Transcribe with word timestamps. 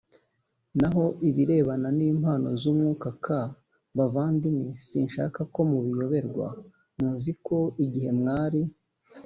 naho 0.79 1.03
ibirebana 1.29 1.89
n 1.97 1.99
impano 2.11 2.47
z 2.61 2.63
umwuka 2.71 3.07
k 3.23 3.25
bavandimwe 3.97 4.69
sinshaka 4.87 5.39
ko 5.53 5.59
mubiyoberwa 5.71 6.47
muzi 6.99 7.31
ko 7.45 7.57
igihe 7.85 8.09
mwari 8.19 8.61